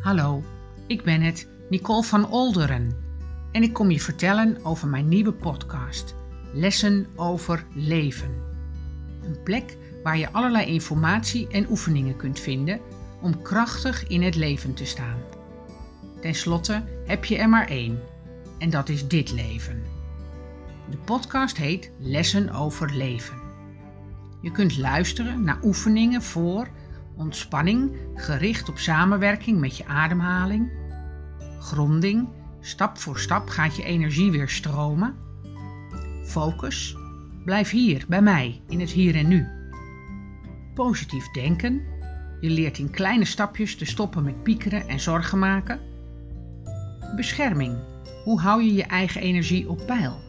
Hallo, 0.00 0.42
ik 0.86 1.02
ben 1.02 1.20
het, 1.20 1.48
Nicole 1.70 2.02
van 2.02 2.30
Olderen. 2.30 2.96
En 3.52 3.62
ik 3.62 3.72
kom 3.72 3.90
je 3.90 4.00
vertellen 4.00 4.64
over 4.64 4.88
mijn 4.88 5.08
nieuwe 5.08 5.32
podcast, 5.32 6.14
Lessen 6.52 7.06
over 7.16 7.64
Leven. 7.74 8.34
Een 9.22 9.42
plek 9.42 9.76
waar 10.02 10.18
je 10.18 10.32
allerlei 10.32 10.66
informatie 10.66 11.48
en 11.48 11.70
oefeningen 11.70 12.16
kunt 12.16 12.40
vinden 12.40 12.80
om 13.22 13.42
krachtig 13.42 14.06
in 14.06 14.22
het 14.22 14.34
leven 14.34 14.74
te 14.74 14.84
staan. 14.84 15.18
Ten 16.20 16.34
slotte 16.34 16.84
heb 17.06 17.24
je 17.24 17.36
er 17.36 17.48
maar 17.48 17.68
één, 17.68 18.00
en 18.58 18.70
dat 18.70 18.88
is 18.88 19.08
dit 19.08 19.32
leven. 19.32 19.82
De 20.90 20.96
podcast 20.96 21.56
heet 21.56 21.90
Lessen 21.98 22.50
over 22.50 22.94
Leven. 22.94 23.38
Je 24.42 24.50
kunt 24.50 24.78
luisteren 24.78 25.44
naar 25.44 25.58
oefeningen 25.62 26.22
voor 26.22 26.68
ontspanning 27.20 27.96
gericht 28.14 28.68
op 28.68 28.78
samenwerking 28.78 29.60
met 29.60 29.76
je 29.76 29.86
ademhaling, 29.86 30.70
gronding, 31.58 32.28
stap 32.60 32.98
voor 32.98 33.18
stap 33.18 33.48
gaat 33.48 33.76
je 33.76 33.84
energie 33.84 34.30
weer 34.30 34.48
stromen, 34.48 35.14
focus, 36.24 36.96
blijf 37.44 37.70
hier 37.70 38.04
bij 38.08 38.22
mij 38.22 38.62
in 38.68 38.80
het 38.80 38.90
hier 38.90 39.14
en 39.16 39.28
nu. 39.28 39.48
Positief 40.74 41.30
denken, 41.30 41.82
je 42.40 42.50
leert 42.50 42.78
in 42.78 42.90
kleine 42.90 43.24
stapjes 43.24 43.76
te 43.76 43.84
stoppen 43.84 44.22
met 44.24 44.42
piekeren 44.42 44.88
en 44.88 45.00
zorgen 45.00 45.38
maken. 45.38 45.80
Bescherming, 47.16 47.78
hoe 48.24 48.40
hou 48.40 48.62
je 48.62 48.74
je 48.74 48.84
eigen 48.84 49.20
energie 49.20 49.68
op 49.68 49.86
peil? 49.86 50.20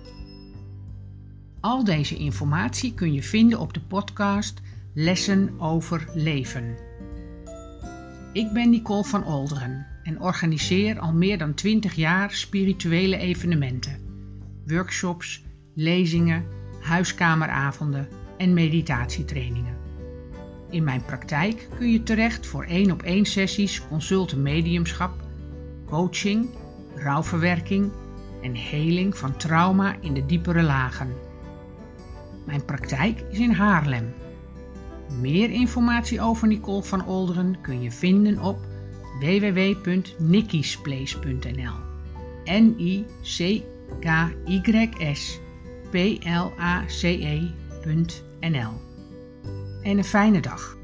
Al 1.60 1.84
deze 1.84 2.16
informatie 2.16 2.94
kun 2.94 3.13
je 3.13 3.23
vinden 3.23 3.60
op 3.60 3.73
de 3.73 3.82
podcast 3.82 4.62
Lessen 4.94 5.59
over 5.59 6.08
leven. 6.13 6.77
Ik 8.34 8.52
ben 8.54 8.70
Nicole 8.70 9.04
van 9.04 9.26
Olderen 9.26 9.88
en 10.04 10.22
organiseer 10.22 10.99
al 10.99 11.13
meer 11.13 11.38
dan 11.38 11.54
20 11.54 11.94
jaar 11.94 12.32
spirituele 12.32 13.18
evenementen, 13.18 13.99
workshops, 14.66 15.43
lezingen, 15.76 16.46
huiskameravonden 16.82 18.07
en 18.38 18.54
meditatietrainingen. 18.54 19.77
In 20.70 20.84
mijn 20.84 21.05
praktijk 21.05 21.68
kun 21.77 21.91
je 21.91 22.04
terecht 22.04 22.48
voor 22.48 22.63
één 22.63 22.91
op 22.91 23.01
één 23.01 23.26
sessies 23.26 23.88
consulten 23.88 24.41
mediumschap, 24.41 25.13
coaching, 25.85 26.49
rouwverwerking 26.96 27.91
en 28.41 28.55
heling 28.55 29.18
van 29.18 29.38
trauma 29.38 29.96
in 30.01 30.13
de 30.13 30.26
diepere 30.26 30.62
lagen. 30.62 31.13
Mijn 32.46 32.66
praktijk 32.66 33.23
is 33.29 33.40
in 33.40 33.51
Haarlem 33.51 34.13
meer 35.20 35.49
informatie 35.49 36.21
over 36.21 36.48
Nicole 36.48 36.84
van 36.84 37.05
Olderen 37.05 37.62
kun 37.62 37.81
je 37.81 37.91
vinden 37.91 38.40
op 38.40 38.59
www.nikkisplace.nl. 39.20 41.76
N 42.45 42.76
I 42.77 43.05
C 43.21 43.62
K 43.99 44.05
Y 44.45 44.89
S 45.13 45.39
P 45.89 45.95
L 46.23 46.51
A 46.59 46.85
C 46.85 47.04
E.nl. 47.04 48.71
En 49.84 49.98
een 49.98 50.04
fijne 50.04 50.39
dag. 50.39 50.79